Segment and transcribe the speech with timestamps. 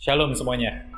[0.00, 0.88] Shalom semuanya.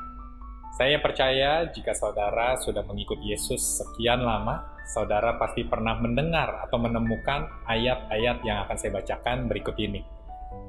[0.79, 7.51] Saya percaya jika saudara sudah mengikut Yesus sekian lama, saudara pasti pernah mendengar atau menemukan
[7.67, 10.07] ayat-ayat yang akan saya bacakan berikut ini.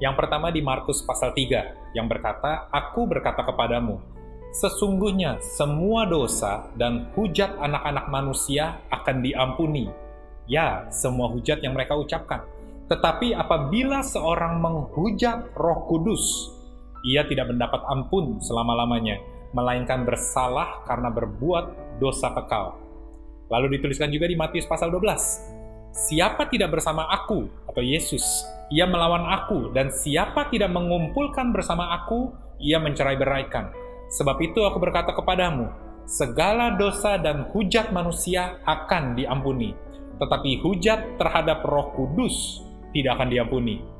[0.03, 4.03] Yang pertama di Markus pasal 3 yang berkata, "Aku berkata kepadamu,
[4.51, 9.87] sesungguhnya semua dosa dan hujat anak-anak manusia akan diampuni.
[10.43, 12.43] Ya, semua hujat yang mereka ucapkan.
[12.91, 16.51] Tetapi apabila seorang menghujat Roh Kudus,
[17.05, 19.21] ia tidak mendapat ampun selama-lamanya,
[19.53, 22.81] melainkan bersalah karena berbuat dosa kekal.
[23.53, 25.53] Lalu dituliskan juga di Matius pasal 12,
[25.95, 32.35] Siapa tidak bersama aku, atau Yesus, ia melawan aku, dan siapa tidak mengumpulkan bersama aku,
[32.59, 33.71] ia mencerai beraikan.
[34.11, 35.71] Sebab itu aku berkata kepadamu,
[36.03, 39.71] segala dosa dan hujat manusia akan diampuni,
[40.19, 42.59] tetapi hujat terhadap roh kudus
[42.91, 43.94] tidak akan diampuni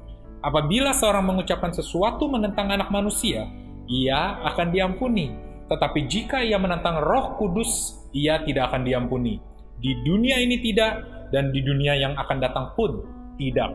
[0.45, 3.49] Apabila seorang mengucapkan sesuatu menentang anak manusia,
[3.89, 5.33] ia akan diampuni.
[5.65, 9.41] Tetapi jika ia menentang roh kudus, ia tidak akan diampuni.
[9.81, 11.01] Di dunia ini tidak,
[11.33, 13.01] dan di dunia yang akan datang pun
[13.41, 13.73] tidak.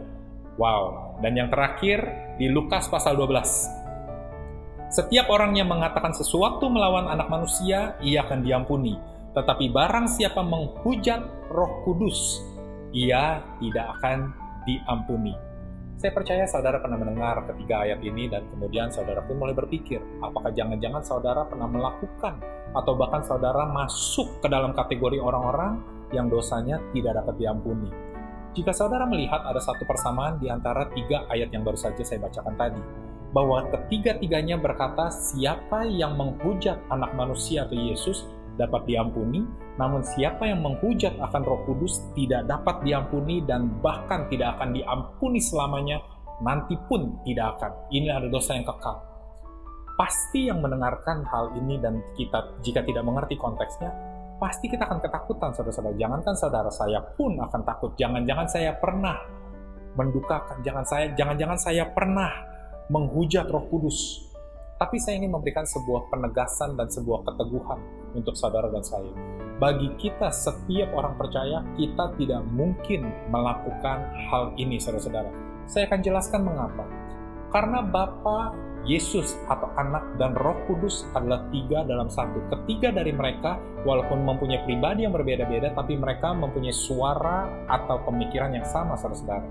[0.63, 1.19] Wow.
[1.19, 2.07] Dan yang terakhir,
[2.39, 4.95] di Lukas pasal 12.
[4.95, 8.95] Setiap orang yang mengatakan sesuatu melawan anak manusia, ia akan diampuni.
[9.35, 12.39] Tetapi barang siapa menghujat roh kudus,
[12.95, 14.31] ia tidak akan
[14.63, 15.50] diampuni.
[16.01, 20.49] Saya percaya saudara pernah mendengar ketiga ayat ini dan kemudian saudara pun mulai berpikir, apakah
[20.49, 22.41] jangan-jangan saudara pernah melakukan
[22.73, 25.77] atau bahkan saudara masuk ke dalam kategori orang-orang
[26.17, 27.93] yang dosanya tidak dapat diampuni.
[28.57, 32.57] Jika saudara melihat ada satu persamaan di antara tiga ayat yang baru saja saya bacakan
[32.57, 32.81] tadi,
[33.37, 38.25] bahwa ketiga-tiganya berkata siapa yang menghujat anak manusia atau Yesus
[38.61, 39.41] dapat diampuni,
[39.81, 45.41] namun siapa yang menghujat akan Roh Kudus tidak dapat diampuni dan bahkan tidak akan diampuni
[45.41, 46.05] selamanya,
[46.45, 47.73] nanti pun tidak akan.
[47.89, 48.97] Ini adalah dosa yang kekal.
[49.97, 53.93] Pasti yang mendengarkan hal ini dan kita jika tidak mengerti konteksnya,
[54.41, 55.97] pasti kita akan ketakutan saudara-saudara.
[55.97, 57.93] Jangankan saudara saya pun akan takut.
[58.01, 59.17] Jangan-jangan saya pernah
[59.97, 62.33] mendukakan, jangan saya jangan-jangan saya pernah
[62.89, 64.29] menghujat Roh Kudus.
[64.81, 69.13] Tapi saya ingin memberikan sebuah penegasan dan sebuah keteguhan untuk saudara dan saya.
[69.61, 75.29] Bagi kita setiap orang percaya, kita tidak mungkin melakukan hal ini, saudara-saudara.
[75.69, 76.85] Saya akan jelaskan mengapa.
[77.53, 78.57] Karena Bapa,
[78.89, 82.41] Yesus atau Anak dan Roh Kudus adalah tiga dalam satu.
[82.49, 88.65] Ketiga dari mereka, walaupun mempunyai pribadi yang berbeda-beda, tapi mereka mempunyai suara atau pemikiran yang
[88.65, 89.45] sama, saudara-saudara.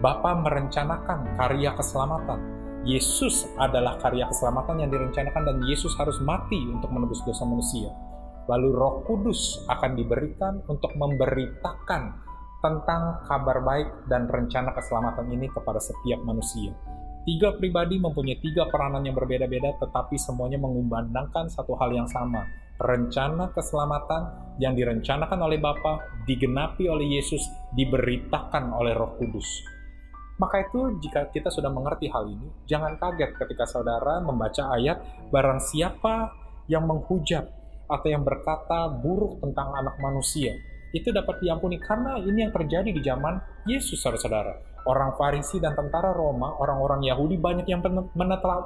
[0.00, 2.40] Bapa merencanakan karya keselamatan,
[2.82, 7.94] Yesus adalah karya keselamatan yang direncanakan dan Yesus harus mati untuk menebus dosa manusia.
[8.50, 12.02] Lalu Roh Kudus akan diberikan untuk memberitakan
[12.58, 16.74] tentang kabar baik dan rencana keselamatan ini kepada setiap manusia.
[17.22, 22.42] Tiga pribadi mempunyai tiga peranan yang berbeda-beda, tetapi semuanya mengumandangkan satu hal yang sama.
[22.82, 24.22] Rencana keselamatan
[24.58, 27.46] yang direncanakan oleh Bapa, digenapi oleh Yesus,
[27.78, 29.46] diberitakan oleh Roh Kudus.
[30.42, 34.98] Maka itu jika kita sudah mengerti hal ini, jangan kaget ketika saudara membaca ayat
[35.30, 36.34] barang siapa
[36.66, 37.46] yang menghujat
[37.86, 40.58] atau yang berkata buruk tentang anak manusia,
[40.90, 43.38] itu dapat diampuni karena ini yang terjadi di zaman
[43.70, 44.82] Yesus saudara-saudara.
[44.82, 47.78] Orang Farisi dan tentara Roma, orang-orang Yahudi banyak yang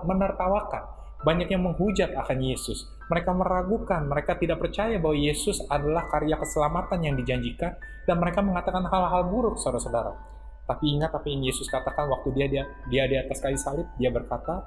[0.09, 0.83] menertawakan,
[1.29, 2.89] banyak yang menghujat akan Yesus.
[3.13, 7.77] Mereka meragukan, mereka tidak percaya bahwa Yesus adalah karya keselamatan yang dijanjikan
[8.09, 10.36] dan mereka mengatakan hal-hal buruk saudara-saudara.
[10.67, 14.11] Tapi ingat apa yang Yesus katakan waktu dia dia, dia di atas kayu salib, dia
[14.11, 14.67] berkata,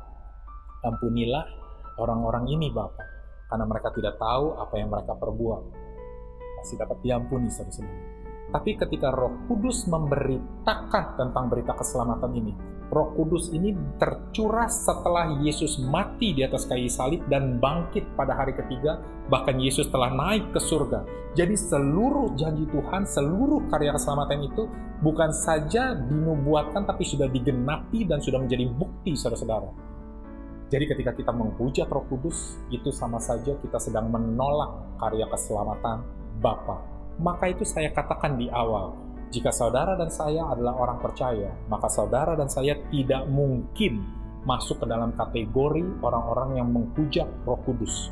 [0.87, 1.43] "Ampunilah
[1.99, 3.03] orang-orang ini, Bapak,
[3.51, 5.63] karena mereka tidak tahu apa yang mereka perbuat."
[6.63, 8.18] Masih dapat diampuni, saudara-saudara.
[8.49, 12.53] Tapi ketika Roh Kudus memberitakan tentang berita keselamatan ini,
[12.89, 18.57] Roh Kudus ini tercurah setelah Yesus mati di atas kayu salib dan bangkit pada hari
[18.57, 18.97] ketiga,
[19.29, 21.05] bahkan Yesus telah naik ke surga.
[21.37, 24.65] Jadi seluruh janji Tuhan, seluruh karya keselamatan itu
[25.05, 29.69] bukan saja dinubuatkan tapi sudah digenapi dan sudah menjadi bukti saudara-saudara.
[30.73, 36.01] Jadi ketika kita menghujat Roh Kudus, itu sama saja kita sedang menolak karya keselamatan
[36.41, 36.88] Bapa.
[37.19, 38.95] Maka itu saya katakan di awal,
[39.27, 44.01] jika saudara dan saya adalah orang percaya, maka saudara dan saya tidak mungkin
[44.47, 48.07] masuk ke dalam kategori orang-orang yang menghujat Roh Kudus.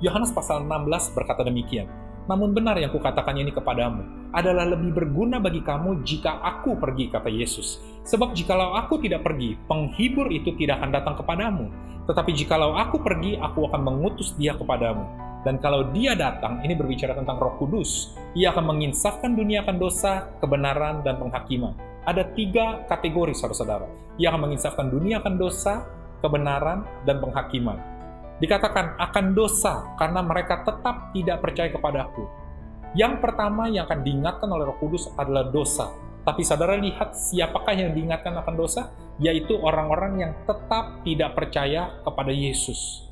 [0.00, 1.84] Yohanes pasal 16 berkata demikian,
[2.24, 7.28] namun benar yang kukatakan ini kepadamu adalah lebih berguna bagi kamu jika aku pergi, kata
[7.28, 7.78] Yesus.
[8.08, 11.68] Sebab jikalau aku tidak pergi, penghibur itu tidak akan datang kepadamu.
[12.08, 15.25] Tetapi jikalau aku pergi, aku akan mengutus dia kepadamu.
[15.44, 18.14] Dan kalau dia datang, ini berbicara tentang roh kudus.
[18.34, 21.74] Ia akan menginsafkan dunia akan dosa, kebenaran, dan penghakiman.
[22.06, 23.86] Ada tiga kategori, saudara-saudara.
[24.16, 25.86] Ia akan menginsafkan dunia akan dosa,
[26.22, 27.96] kebenaran, dan penghakiman
[28.36, 32.24] dikatakan akan dosa karena mereka tetap tidak percaya kepada aku.
[32.96, 35.92] Yang pertama yang akan diingatkan oleh Roh Kudus adalah dosa.
[36.24, 38.90] Tapi saudara lihat siapakah yang diingatkan akan dosa?
[39.20, 43.05] Yaitu orang-orang yang tetap tidak percaya kepada Yesus.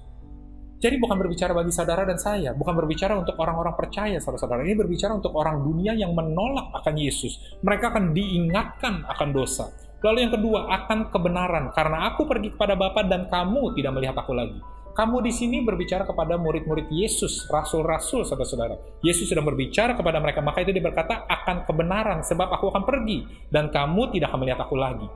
[0.85, 4.69] Jadi bukan berbicara bagi saudara dan saya, bukan berbicara untuk orang-orang percaya saudara-saudara.
[4.69, 7.41] Ini berbicara untuk orang dunia yang menolak akan Yesus.
[7.65, 9.73] Mereka akan diingatkan akan dosa.
[10.05, 11.73] Lalu yang kedua, akan kebenaran.
[11.73, 14.61] Karena aku pergi kepada Bapa dan kamu tidak melihat aku lagi.
[14.93, 19.01] Kamu di sini berbicara kepada murid-murid Yesus, rasul-rasul, saudara-saudara.
[19.01, 23.25] Yesus sedang berbicara kepada mereka, maka itu dia berkata, akan kebenaran, sebab aku akan pergi,
[23.49, 25.09] dan kamu tidak akan melihat aku lagi.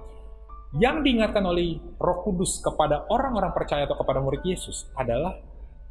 [0.80, 5.36] Yang diingatkan oleh roh kudus kepada orang-orang percaya atau kepada murid Yesus adalah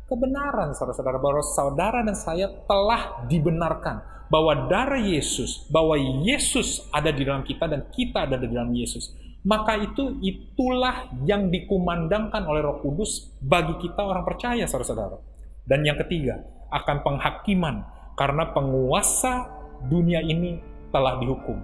[0.08, 4.02] kebenaran, saudara-saudara, bahwa saudara dan saya telah dibenarkan,
[4.32, 9.14] bahwa darah Yesus, bahwa Yesus ada di dalam kita dan kita ada di dalam Yesus
[9.48, 15.24] maka itu itulah yang dikumandangkan oleh Roh Kudus bagi kita orang percaya, saudara-saudara.
[15.64, 17.76] Dan yang ketiga, akan penghakiman
[18.20, 19.48] karena penguasa
[19.88, 20.60] dunia ini
[20.92, 21.64] telah dihukum.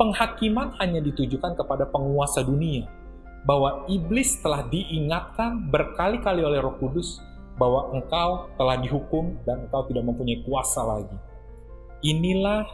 [0.00, 2.88] Penghakiman hanya ditujukan kepada penguasa dunia,
[3.44, 7.20] bahwa iblis telah diingatkan berkali-kali oleh Roh Kudus
[7.60, 11.16] bahwa engkau telah dihukum dan engkau tidak mempunyai kuasa lagi.
[12.04, 12.66] Inilah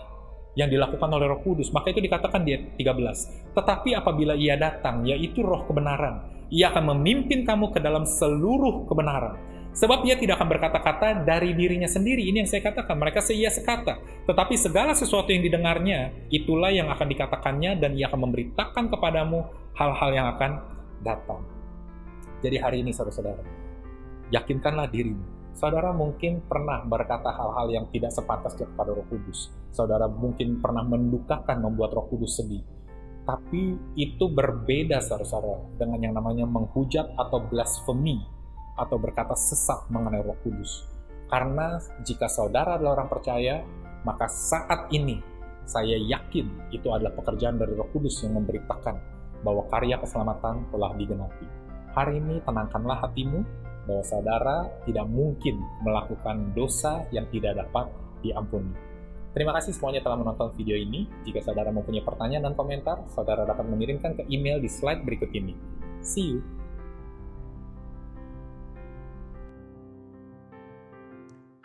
[0.58, 1.70] yang dilakukan oleh Roh Kudus.
[1.70, 3.55] Maka itu dikatakan di 13.
[3.55, 9.38] Tetapi apabila ia datang, yaitu roh kebenaran, ia akan memimpin kamu ke dalam seluruh kebenaran.
[9.70, 12.26] Sebab ia tidak akan berkata-kata dari dirinya sendiri.
[12.26, 14.02] Ini yang saya katakan, mereka seia sekata.
[14.26, 19.46] Tetapi segala sesuatu yang didengarnya, itulah yang akan dikatakannya dan ia akan memberitakan kepadamu
[19.78, 20.50] hal-hal yang akan
[21.06, 21.40] datang.
[22.43, 23.44] Jadi hari ini saudara-saudara,
[24.34, 29.52] yakinkanlah dirimu Saudara mungkin pernah berkata hal-hal yang tidak sepantasnya kepada Roh Kudus.
[29.75, 32.62] Saudara mungkin pernah mendukakan membuat Roh Kudus sedih.
[33.26, 38.25] Tapi itu berbeda saudara-saudara dengan yang namanya menghujat atau blasfemi
[38.81, 40.88] atau berkata sesat mengenai Roh Kudus.
[41.29, 43.61] Karena jika saudara adalah orang percaya,
[44.03, 45.21] maka saat ini
[45.69, 48.97] saya yakin itu adalah pekerjaan dari Roh Kudus yang memberitakan
[49.44, 51.47] bahwa karya keselamatan telah digenapi.
[51.93, 53.44] Hari ini tenangkanlah hatimu,
[53.91, 57.88] bahwa saudara tidak mungkin melakukan dosa yang tidak dapat
[58.21, 58.71] diampuni.
[59.31, 61.06] Terima kasih semuanya telah menonton video ini.
[61.23, 65.55] Jika saudara mempunyai pertanyaan dan komentar, saudara dapat mengirimkan ke email di slide berikut ini.
[66.03, 66.60] See you!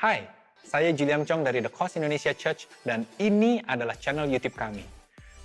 [0.06, 0.22] Hai,
[0.62, 4.86] saya Julian Chong dari The Cause Indonesia Church dan ini adalah channel YouTube kami.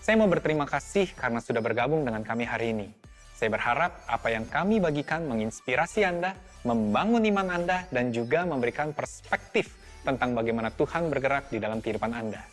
[0.04, 2.92] Saya mau berterima kasih karena sudah bergabung dengan kami hari ini.
[3.32, 6.36] Saya berharap apa yang kami bagikan menginspirasi Anda
[6.68, 12.44] membangun iman Anda, dan juga memberikan perspektif tentang bagaimana Tuhan bergerak di dalam kehidupan Anda.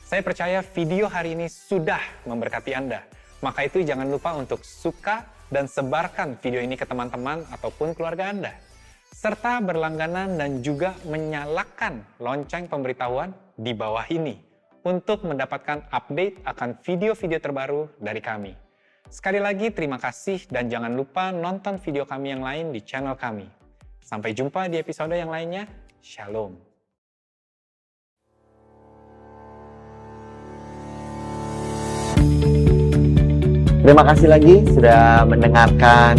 [0.00, 3.04] Saya percaya video hari ini sudah memberkati Anda.
[3.44, 8.63] Maka itu jangan lupa untuk suka dan sebarkan video ini ke teman-teman ataupun keluarga Anda.
[9.14, 14.42] Serta berlangganan dan juga menyalakan lonceng pemberitahuan di bawah ini
[14.82, 18.58] untuk mendapatkan update akan video-video terbaru dari kami.
[19.06, 23.46] Sekali lagi terima kasih dan jangan lupa nonton video kami yang lain di channel kami.
[24.02, 25.70] Sampai jumpa di episode yang lainnya.
[26.02, 26.58] Shalom.
[33.78, 36.18] Terima kasih lagi sudah mendengarkan